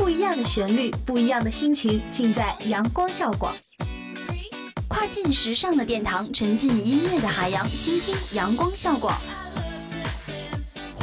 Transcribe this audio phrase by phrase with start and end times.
[0.00, 3.54] 不一样的旋律，不一样的心情，尽在阳光校广。
[4.88, 9.14] 跨境时尚的殿堂，沉浸音乐的海洋，倾听阳光校广。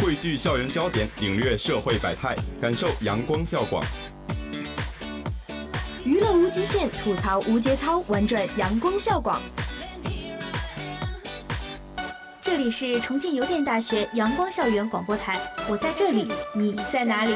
[0.02, 3.86] 汇聚校园焦点，领略社会百态，感受阳光校广。
[6.04, 9.40] 娱乐无极限，吐槽无节操，玩转阳光校广。
[12.42, 17.36] 这里是重庆邮电大学阳光校园广播台，我在这里，你在哪里？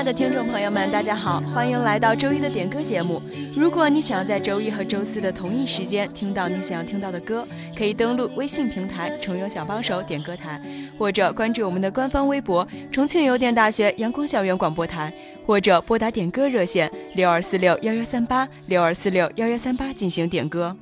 [0.00, 3.20] 亲爱的听众朋友们，大家好，欢迎来到周一的点歌节目。
[3.54, 10.58] 如果你想要在周一和周四的同一时间听到你想要听到的歌，可以登录微信平台“重邮小帮手”点歌台，
[10.98, 15.12] 或者关注我们的官方微博“重庆邮电大学阳光校园广播台”，
[15.44, 20.74] 或者拨打点歌热线六二四六幺幺三八六二四六幺幺三八进行点歌。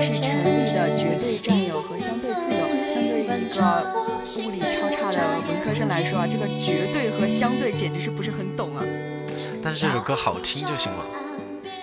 [0.00, 8.84] 是陈粒的绝对占有和相对自由相对于一个物理超差的文科生来说啊这个绝对和相对简直是不是很懂啊
[9.62, 11.04] 但是这首歌好听就行了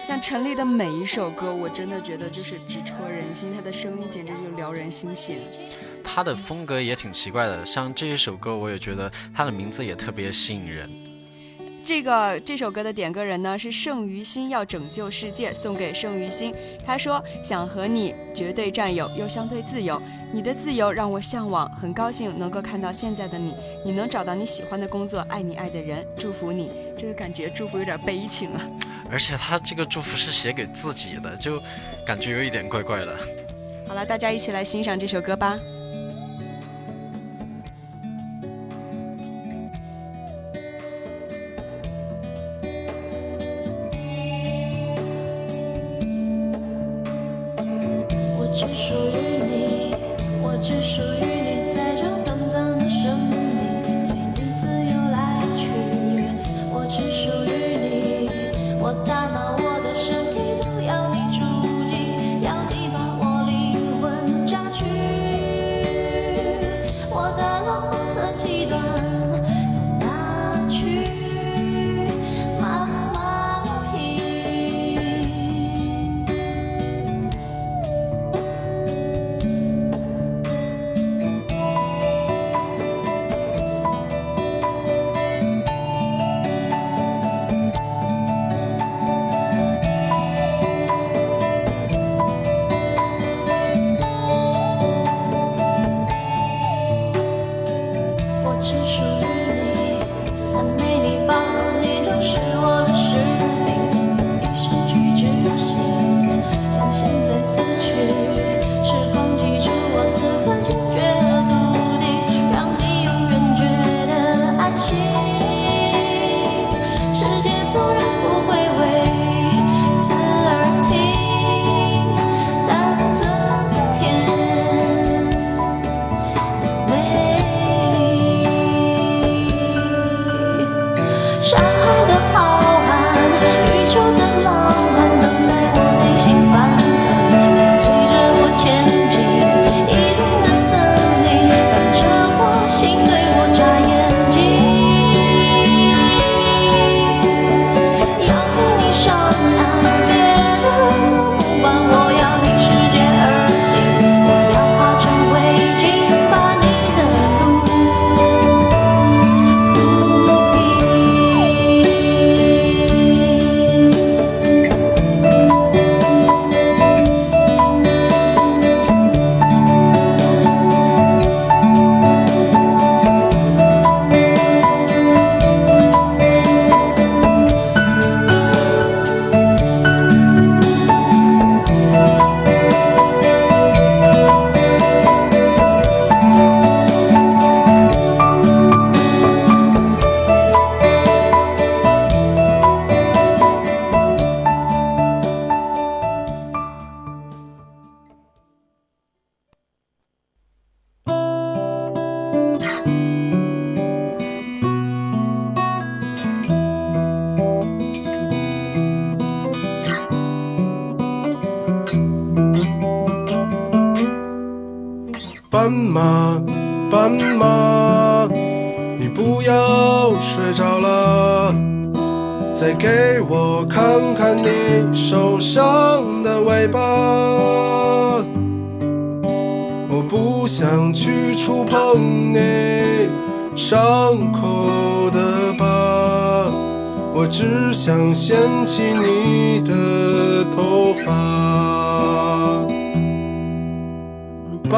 [0.05, 5.39] 像陈粒的每一首歌我真的觉得就是直戳人心她的声音简直就撩人心弦
[6.03, 10.89] 她的风格也挺奇怪的像这一首歌我也觉得她的名字也特别吸引人
[11.85, 16.51] 这个这首歌的点歌人呢是盛于心，要拯救世界，送给盛于心。
[16.83, 20.01] 他说想和你绝对占有，又相对自由。
[20.33, 23.53] 你的自由让我向往，很高兴能够看到现在的你。
[23.85, 26.71] 你能找到你喜欢的工作，爱你爱的人，祝福你。
[26.97, 28.61] 这个感觉祝福有点悲情啊。
[29.11, 31.61] 而且他这个祝福是写给自己的，就
[32.03, 33.15] 感觉有一点怪怪的。
[33.87, 35.55] 好了，大家一起来欣赏这首歌吧。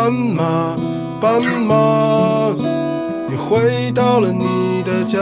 [0.07, 0.77] 斑马，
[1.19, 2.55] 斑马，
[3.27, 5.19] 你回到了你的家，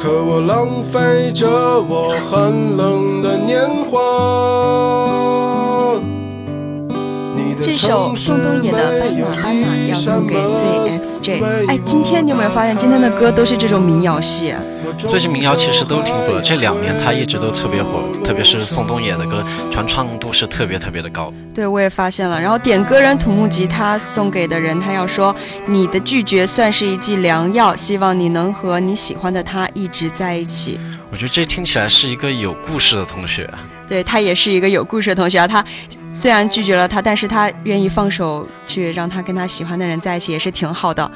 [0.00, 3.98] 可我浪费着我寒冷的年华。
[7.62, 11.44] 这首宋冬野的《斑马斑马》要送给 ZXJ。
[11.68, 14.52] 哎，今天你有没有发现今天的歌都是这种民谣系？
[14.98, 21.32] 最近民谣其实都挺火的，这两年他一直都特别火，特别是宋冬野的歌，传唱度是特别特别的高。
[21.54, 22.40] 对，我也发现了。
[22.40, 25.34] 然后点歌人土木吉他送给的人，他要说
[25.66, 30.80] ：“你的拒绝算是一剂良药，希望你能和你喜欢的他一直在一起。”
[31.12, 33.48] 我觉得这听起来是一个有故事的同学。
[33.88, 35.64] 对他也是一个有故事的同学啊，他。
[36.22, 41.10] 虽然拒绝了他，但是他愿意放手去让他跟他喜欢的人在一起，也是挺好的。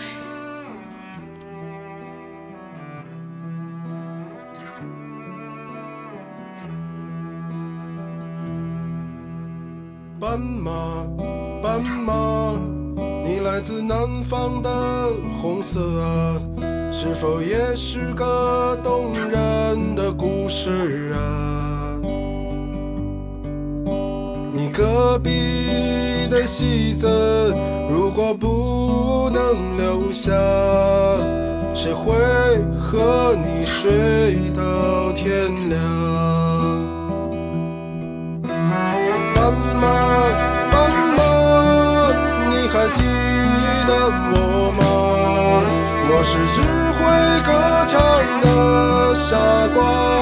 [10.18, 11.06] 斑马，
[11.62, 12.58] 斑马，
[13.24, 13.96] 你来自南
[14.28, 15.08] 方的
[15.40, 16.34] 红色啊，
[16.90, 21.54] 是否也是个动人的故事啊？
[24.56, 27.06] 你隔壁的戏子，
[27.90, 30.32] 如果不能留下，
[31.74, 32.14] 谁会
[32.80, 35.78] 和你睡到天亮？
[39.34, 39.84] 斑马，
[40.72, 41.20] 斑马，
[42.48, 43.02] 你还记
[43.86, 43.92] 得
[44.32, 44.80] 我吗？
[46.08, 46.56] 我是只
[46.96, 47.04] 会
[47.44, 47.52] 歌
[47.86, 47.94] 唱
[48.40, 49.36] 的傻
[49.74, 50.15] 瓜。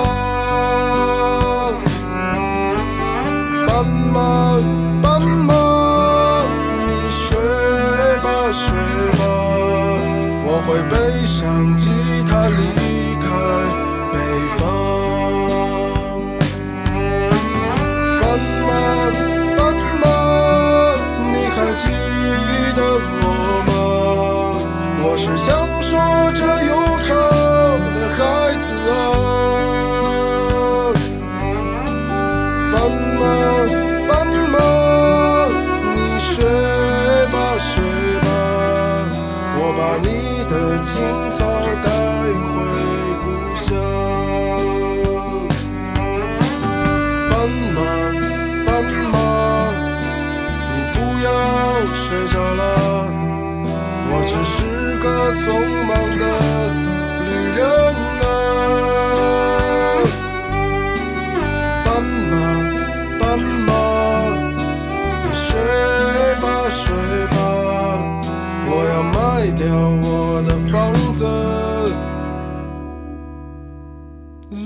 [69.45, 69.67] 卖掉
[70.03, 70.55] 我的。
[70.73, 71.27] 房子，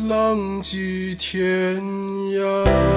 [0.08, 2.87] 浪迹天涯。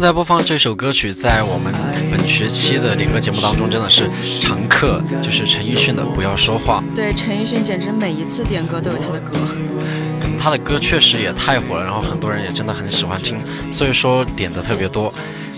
[0.00, 1.72] 在播放这首歌曲，在我们
[2.10, 4.08] 本学期的点歌节目当中真的是
[4.40, 6.82] 常客，就是陈奕迅的《不要说话》。
[6.94, 9.32] 对，陈奕迅简直每一次点歌都有他的歌。
[10.38, 13.38] 他的歌确实也太火了，然后很多人也真的很喜欢听，
[13.72, 15.12] 所以说点的特别多。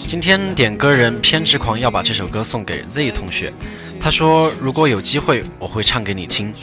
[0.06, 3.52] 今天点歌人偏执狂要把这首歌送给 Z 同学，
[3.98, 6.54] 他说：“如果有机会，我会唱给你听。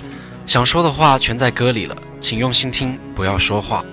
[0.45, 3.83] 想说的话全在歌里了，请用心听，不要说话。”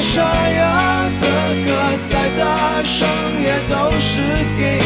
[0.00, 1.26] 沙哑的
[1.64, 3.06] 歌，再大声
[3.42, 4.20] 也都是
[4.58, 4.80] 给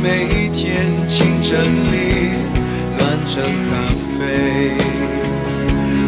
[0.00, 1.58] 每一天清晨
[1.92, 1.96] 里
[2.96, 3.70] 暖成咖
[4.14, 4.72] 啡，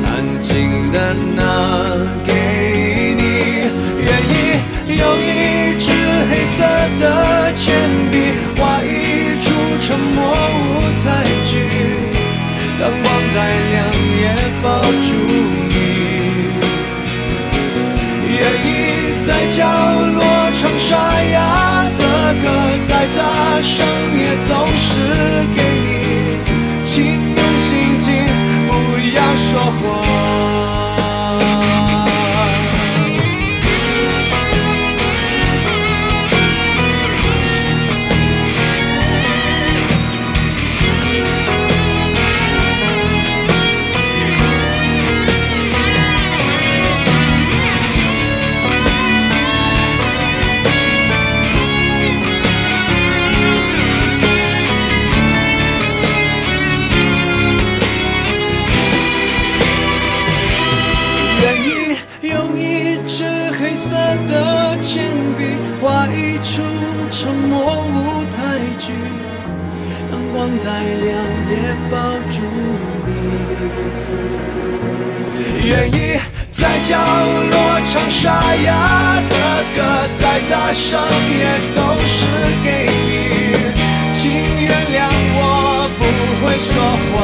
[0.07, 0.09] 安
[0.41, 1.41] 静的拿
[2.25, 2.33] 给
[3.17, 3.23] 你。
[3.99, 4.33] 愿意
[4.97, 5.91] 用一支
[6.31, 6.59] 黑色
[7.01, 7.67] 的铅
[8.13, 8.15] 笔，
[8.57, 8.87] 画一
[9.41, 9.45] 出
[9.81, 10.63] 沉默舞
[11.03, 11.07] 台
[11.45, 11.51] 剧，
[12.79, 13.37] 灯光再
[13.71, 13.75] 亮。
[14.21, 14.25] 也
[14.63, 15.09] 抱住
[15.69, 15.75] 你，
[18.29, 18.69] 愿意
[19.19, 19.59] 在角
[20.15, 20.19] 落
[20.53, 20.89] 唱沙
[21.23, 21.35] 哑
[21.99, 22.01] 的
[22.35, 22.49] 歌，
[22.87, 23.85] 再大声
[24.17, 24.89] 也都是
[25.55, 25.89] 给你，
[26.85, 28.09] 请用心听，
[28.67, 28.71] 不
[29.17, 30.50] 要说谎。
[70.62, 71.09] 在亮
[71.49, 71.97] 夜抱
[72.29, 72.43] 住
[73.07, 73.11] 你，
[75.67, 76.93] 愿意在角
[77.50, 79.79] 落唱沙哑的歌，
[80.19, 81.00] 再大声
[81.31, 82.26] 也都是
[82.62, 83.73] 给你，
[84.12, 84.21] 请
[84.61, 85.40] 原谅我
[85.99, 86.00] 不
[86.45, 86.71] 会说
[87.09, 87.17] 话。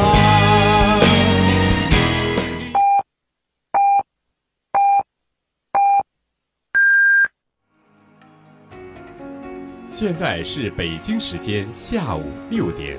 [9.86, 12.98] 现在是北京时间下午六点。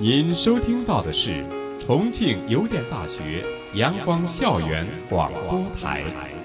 [0.00, 1.44] 您收听到的是
[1.76, 6.37] 重庆邮电大学阳光校园广播台。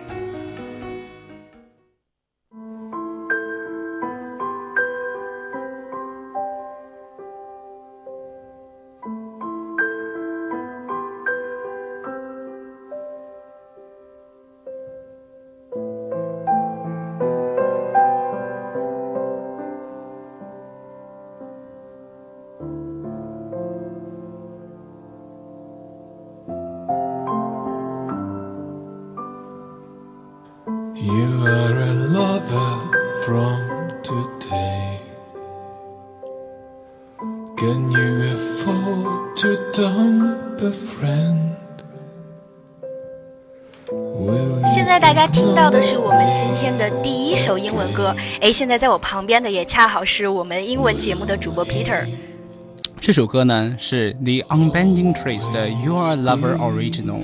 [45.62, 48.14] 到的是我们今天的第一首英文歌。
[48.40, 52.04] 哎，现在在我旁边的也恰好是我们英文节目的主播 Peter。
[53.00, 57.20] 这首歌呢是 The Unbending Trees 的 You Are Lover Original，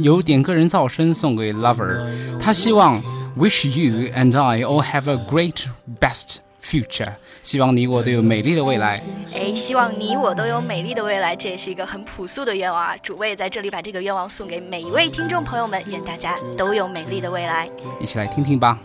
[0.00, 2.06] 由点歌人噪声送给 Lover。
[2.40, 3.02] 他希望
[3.36, 5.64] Wish you and I all have a great
[6.00, 7.13] best future。
[7.43, 9.01] 希望你我都有美丽的未来。
[9.35, 12.95] 哎，希望你我都有美丽的未来，这也是一个很朴素的愿望啊！
[12.97, 17.67] 主播也在这里把这个愿望送给每一位听众朋友们，愿大家都有美丽的未来。
[17.99, 18.79] 一起来听听吧。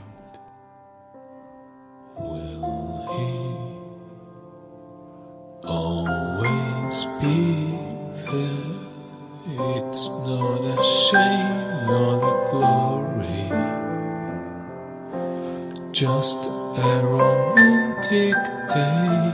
[16.83, 18.35] Romantic
[18.75, 19.33] day.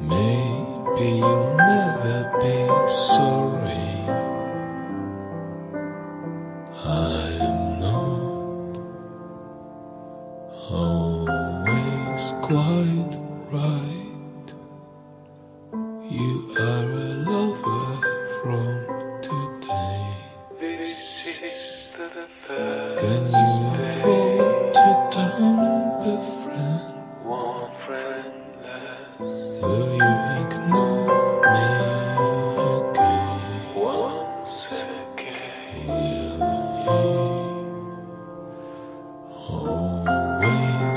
[0.00, 3.87] Maybe you'll never be sorry.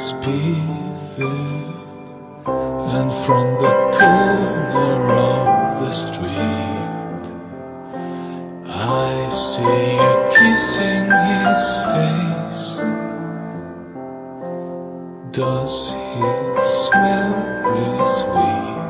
[0.01, 0.55] Always be
[1.17, 1.61] there?
[2.47, 7.25] And from the corner of the street,
[8.67, 12.81] I see you kissing his face.
[15.31, 17.31] Does he smell
[17.71, 18.80] really sweet?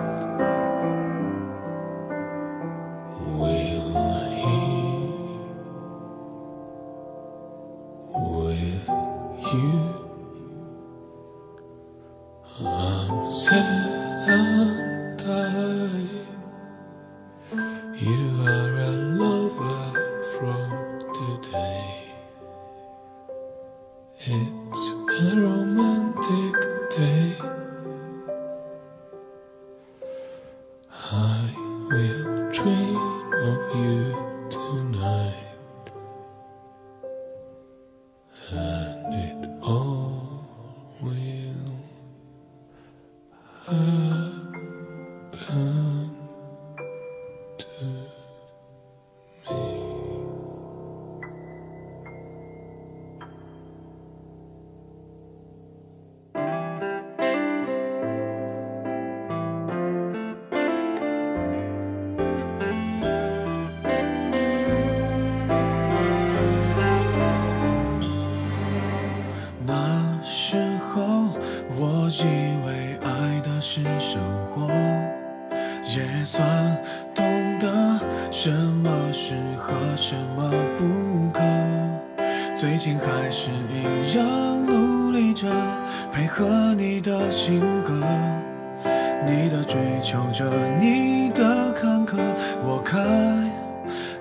[90.22, 90.46] 追求着，
[90.80, 92.18] 你的坎坷，
[92.64, 92.98] 我开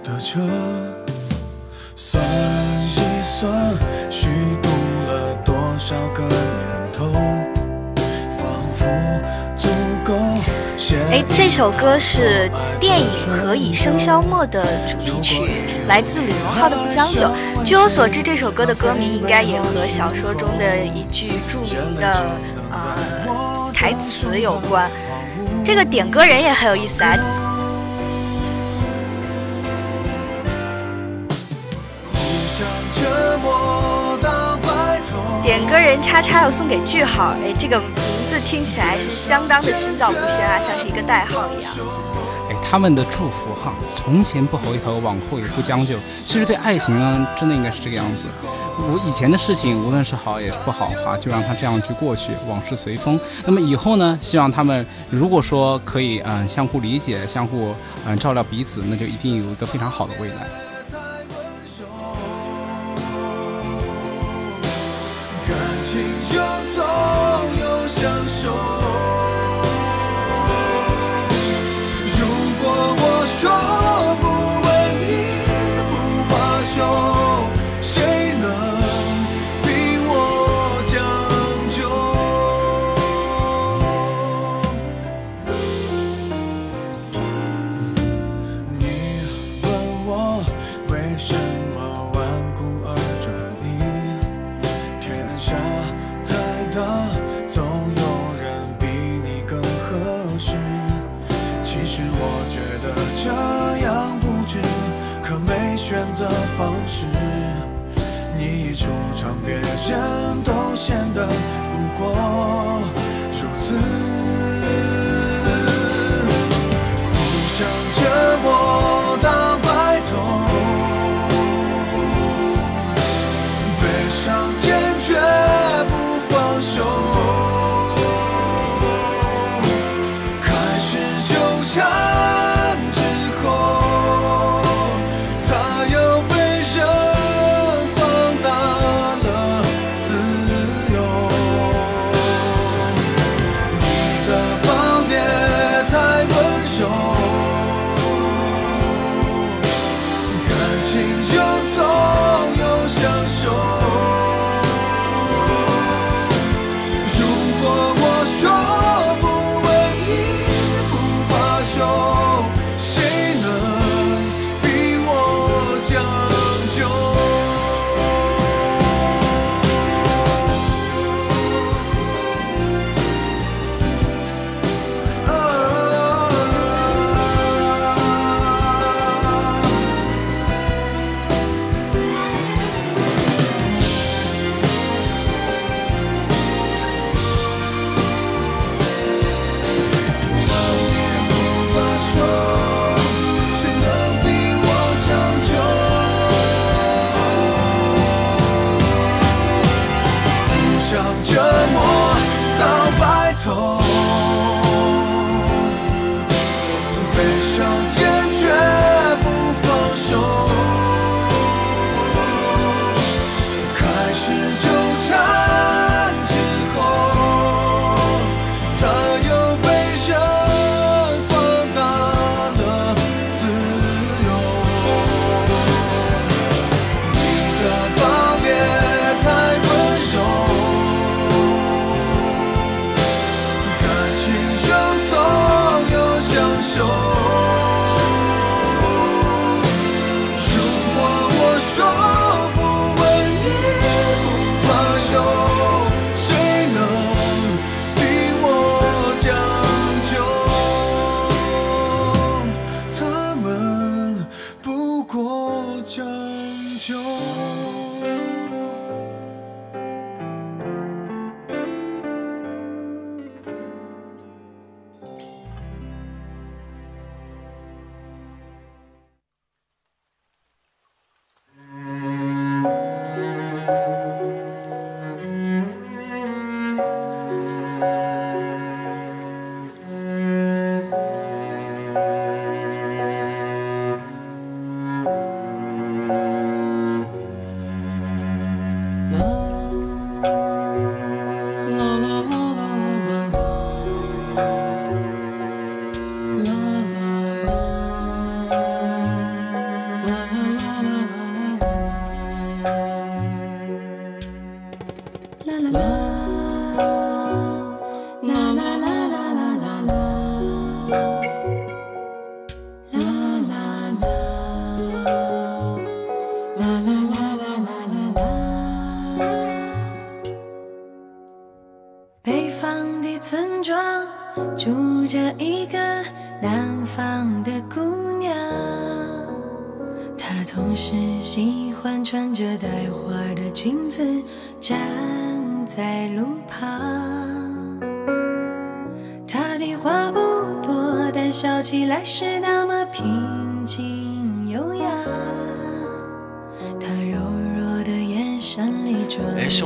[0.02, 0.40] 的车。
[1.94, 2.22] 算
[2.86, 3.52] 一算，
[4.08, 4.28] 虚
[4.62, 4.70] 度
[5.06, 6.32] 了多少个年
[6.92, 7.10] 头，
[8.38, 8.86] 仿佛
[9.56, 9.68] 足
[10.02, 10.14] 够
[11.10, 15.42] 哎，这首歌是电影《何以笙箫默》的主题曲，
[15.86, 17.24] 来自李荣浩的《不将就》。
[17.64, 22.24] 据我所知，这首歌的歌名应该也和小说中的一句著名的
[22.72, 24.90] 呃台词有关。
[25.62, 27.16] 这个点歌人也很有意思啊，
[32.12, 32.18] 互
[32.56, 35.42] 相折磨到白头。
[35.42, 37.88] 点歌人叉叉要送给句号，哎，这个名
[38.28, 41.72] 字听起来是相当的心照不宣啊，像是一个代号一样。
[42.50, 45.96] 哎，他们的祝福哈，从前不回头，往后也不将就。
[46.26, 48.26] 其实对爱情呢，真的应该是这个样子。
[48.82, 53.18] 我以前的事情，无论是好也是不好哈，就让它这样去过去，往事随风。
[53.44, 57.74] 那么以后呢，希望他们如果说可以嗯相互理解，相互
[58.06, 60.69] 嗯照料彼此，那就一定有一个非常好的未来。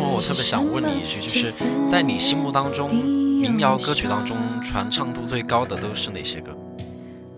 [0.00, 1.52] 我特别想问你一句，就是
[1.90, 6.50] 在你心目当中，民谣歌曲当中传唱度最高的都是哪些歌？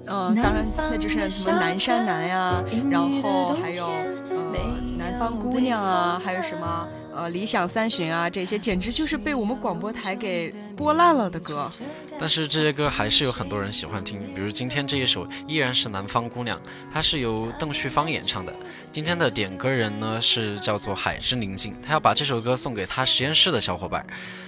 [0.06, 4.58] 嗯，当然那就是什么南山南呀，然后还有呃
[4.96, 11.70] 南方姑娘啊，还有什么呃理想三旬啊，这些简直就是被我们广播台给播烂了的歌。
[12.18, 16.58] 但是这些歌还是有很多人喜欢听，比如今天这一首依然是《南方姑娘》，
[16.92, 18.54] 它是由邓旭芳演唱的。
[18.90, 24.06] 今天的点歌人呢是叫做海之宁静，他要把这首歌送给他实验室的小伙伴，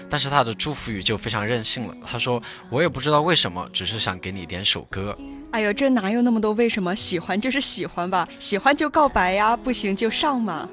[0.09, 5.15] 但是他的祝福语就非常任性了，他说：“我也不知道为什么，只是想给你点首歌。
[5.51, 6.97] 哎呦，这哪有那么多为什么？
[6.97, 10.67] 喜欢就是喜欢吧，喜欢就告白呀，不行就上嘛。”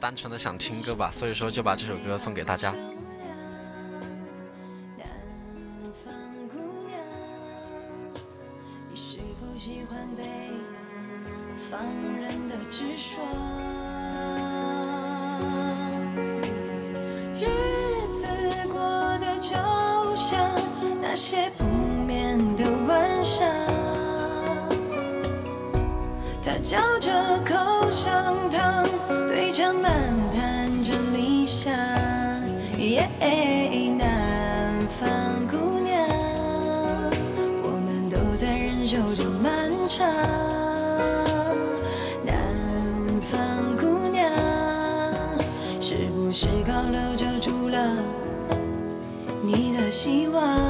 [0.00, 2.74] 单纯的想听歌吧，所以说就把这首歌送给大家。
[17.36, 17.46] 日
[18.12, 18.26] 子
[18.72, 18.80] 过
[19.18, 19.54] 得就
[20.16, 20.50] 像
[21.00, 23.46] 那些不眠的晚上，
[26.50, 27.12] 他嚼着
[27.44, 28.84] 口香糖，
[29.28, 29.92] 对着漫
[30.34, 31.72] 谈着理想。
[32.76, 33.08] 耶，
[33.96, 35.06] 南方
[35.46, 36.04] 姑娘，
[37.62, 40.04] 我们都在忍受着漫长。
[42.26, 42.34] 南
[43.22, 44.28] 方姑娘，
[45.80, 47.94] 是不是高楼遮住了
[49.44, 50.69] 你的希望？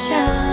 [0.00, 0.49] 想。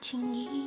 [0.00, 0.57] 轻易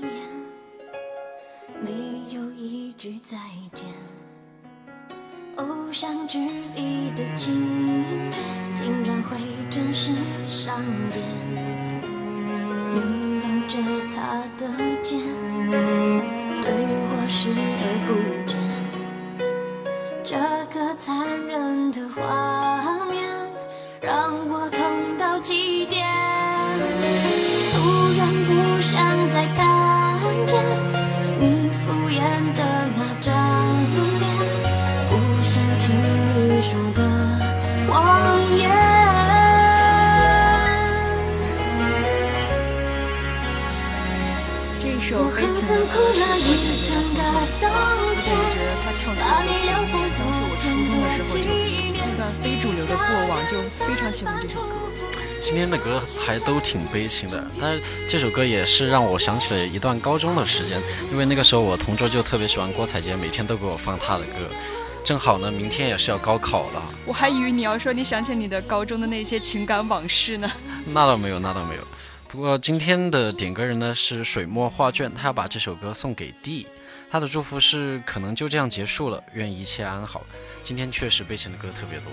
[52.42, 54.76] 非主流的过往，就非常喜欢这首歌。
[55.44, 64.50] 今天的歌还都挺悲情的，但是这首歌也是让我想起了一段高中的时间，因为那个时候我同桌就特别喜欢郭采洁，每天都给我放她的歌。
[65.04, 66.84] 正好呢，明天也是要高考了。
[67.06, 70.52] 我还以为你要说你想起你的高中的那些情感往事呢。
[70.88, 71.82] 那倒没有，那倒没有。
[72.28, 76.66] 不过今天的点歌人呢是水墨画卷，他要把这首歌送给 D。
[77.12, 80.26] 他的祝福是可能就这样结束了愿一切安好。
[80.64, 82.10] 今天确实被潜的歌特别多。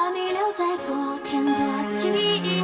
[0.00, 1.62] 把你留在昨天做
[1.94, 2.59] 记忆。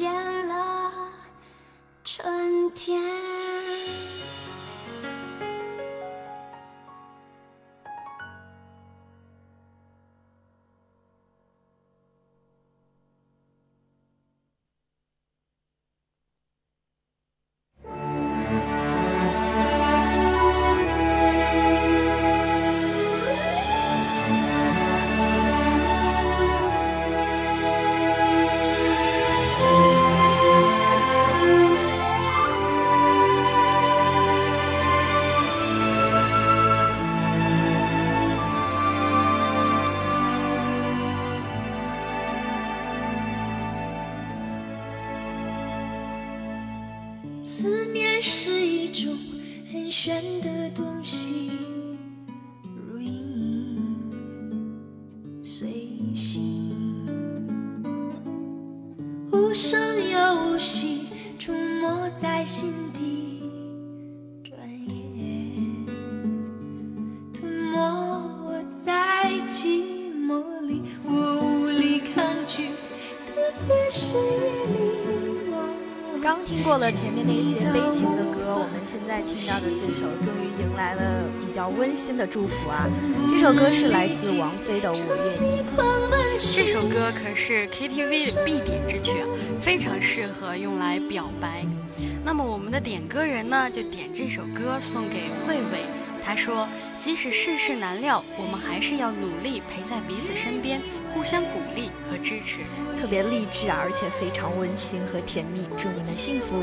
[0.00, 0.39] 家。
[47.52, 49.18] 思念是一种
[49.72, 51.50] 很玄的东西。
[79.60, 82.88] 的这首终于迎来了比较温馨的祝福啊！
[83.28, 85.62] 这首歌是来自王菲的《我愿意》。
[86.54, 89.26] 这首歌可是 KTV 的必点之曲啊，
[89.60, 91.64] 非常适合用来表白。
[92.24, 95.84] 那么我们的点歌人呢，就点这首歌送给魏魏。
[96.22, 96.68] 他说
[97.00, 100.80] ：“即使世事难料，我们还是要努力陪在彼此身边，
[101.12, 102.58] 互相鼓励和支持。”
[103.00, 105.62] 特别励志啊，而且非常温馨和甜蜜。
[105.78, 106.62] 祝你们幸福。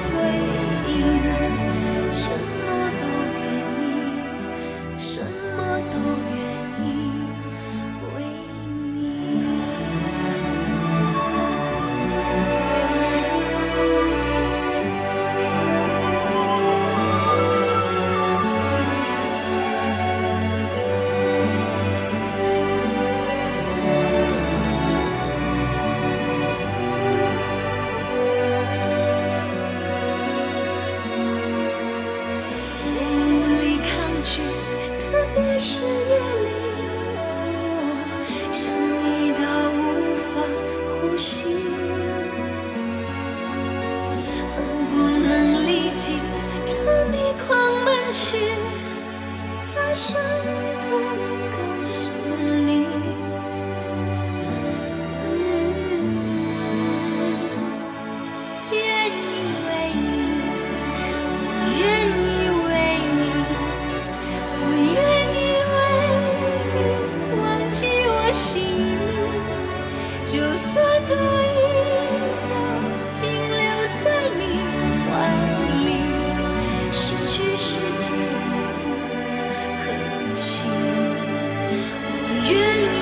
[82.53, 83.00] 愿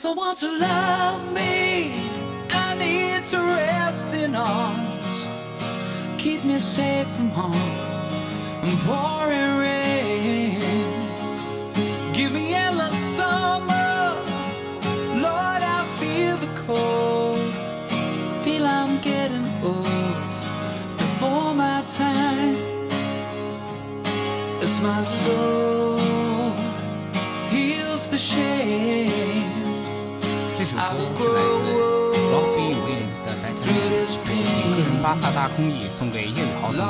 [0.00, 1.92] someone to love me.
[2.52, 5.26] I need to rest in arms.
[6.16, 7.74] Keep me safe from harm
[8.64, 10.56] and pouring rain.
[12.14, 14.16] Give me endless summer.
[15.26, 17.52] Lord, I feel the cold.
[18.42, 20.16] Feel I'm getting old
[20.96, 22.56] before my time.
[24.62, 25.98] As my soul
[27.50, 29.29] heals the shame.
[30.80, 33.60] 这首歌是来自 Robbie Williams 的《白天
[34.74, 36.82] 个人巴萨大空翼送给叶宇豪同学。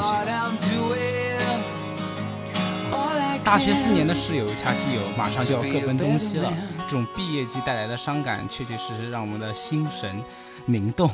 [3.43, 6.53] 大学四年的室友加基友马上就要各奔东西了，
[6.87, 10.23] 这种毕业季带来的伤感，确确实实让我们的心神
[10.67, 11.11] 灵动。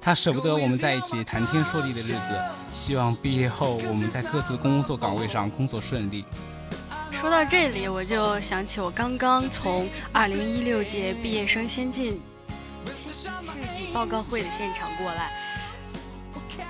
[0.00, 6.24] 他舍不得我们在一起谈天说地的日子，希望毕业后我们在各自工作岗位上工作顺利。
[7.20, 12.18] 说到这里，我就想起我刚刚从2016届毕业生先进
[12.96, 13.10] 事
[13.74, 15.30] 迹报告会的现场过来。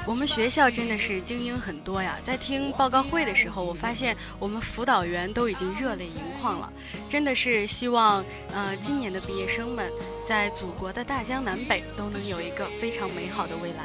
[0.04, 2.18] 我们学校真的是精英很多呀！
[2.24, 6.72] 在听报告会的时候，我发现我们辅导员都已经热泪盈眶了。
[7.08, 9.88] 真的是希望，呃，今年的毕业生们
[10.26, 13.84] 在祖国的大江南北都能有一个非常美好的未来。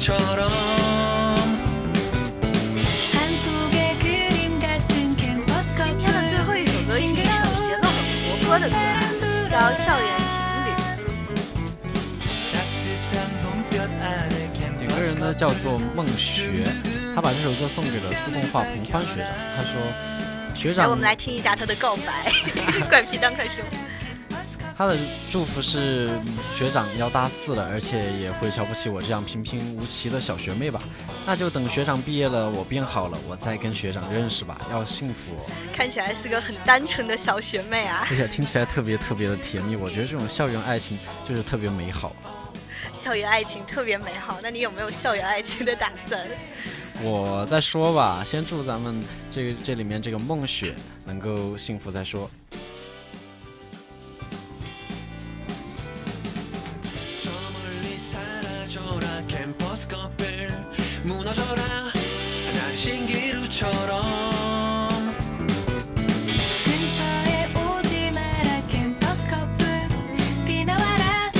[0.00, 0.16] 今
[5.98, 7.12] 天的最后一首歌是一首
[7.60, 7.94] 节奏很
[8.24, 8.74] 活泼的歌，
[9.50, 10.68] 叫《校园情侣》。
[14.82, 16.64] 有个人呢，叫做孟学，
[17.14, 19.72] 他把这首歌送给了自动化平宽学长，他说。
[20.54, 22.32] 学长，我们来听一下他的告白。
[22.88, 23.62] 怪皮蛋，快说。
[24.80, 24.96] 他的
[25.30, 30.80] 祝福是嗯学长要大四了，而且也会瞧不起我这样平平无奇的小学妹吧？
[31.26, 34.58] 那就等学长毕业了，我变好了，我再跟学长认识吧。
[34.70, 38.06] 要幸福、哦，看起来是个很单纯的小学妹啊。
[38.08, 39.76] 而且听起来特别特别的甜蜜。
[39.76, 42.16] 我觉得这种校园爱情就是特别美好。
[42.90, 46.26] 校园爱情特别美好，那你有没有校园爱情的打算？
[47.02, 50.74] 我再说吧，先祝咱们这个这里面这个梦雪
[51.04, 52.30] 能够幸福再说。
[58.70, 60.46] 사라져라 캠퍼스 커플.
[61.02, 61.60] 무너져라
[62.54, 63.98] 나 신기루처럼.
[66.64, 69.66] 근처에 오지 마라 캠퍼스 커플.
[70.46, 71.32] 비나와라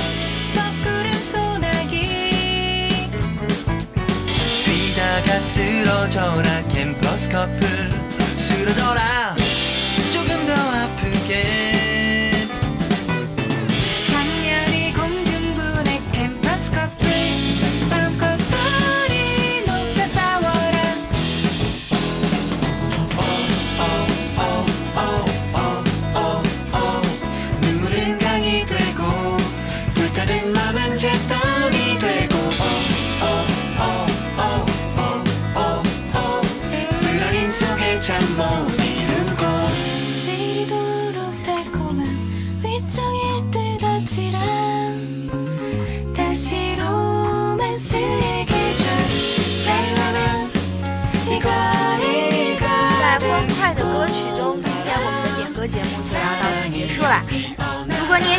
[0.57, 2.89] 먹구름 소나기.
[4.65, 7.91] 비다가 쓰러져라 캠퍼스 커플.
[8.39, 9.37] 쓰러져라
[10.13, 11.60] 조금 더 아프게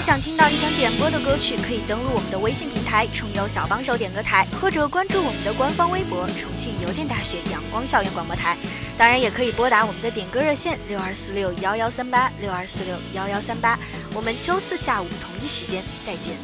[0.07, 8.57] 想听到你想点播的歌曲，可以登录我们的微信平台“重游小帮手点歌台”，或者关注我们的官方微博“重庆邮电大学阳光校园广播台”。
[8.97, 13.77] 当然，也可以拨打我们的点歌热线六二四六幺幺三八六二四六幺幺三八。
[14.15, 16.37] 我们周四下午同一时间再见。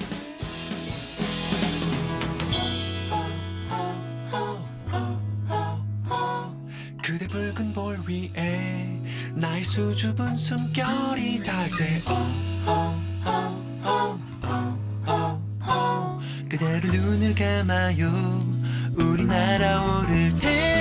[7.00, 9.00] 그대 붉은 볼 위에
[9.36, 13.05] 나의 수줍은 숨결이 닿을 때 그
[16.79, 18.43] 대로 눈을 감아요.
[18.95, 20.76] 우리 날아오를 테